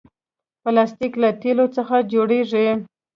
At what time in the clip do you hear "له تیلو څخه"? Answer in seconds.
1.23-1.95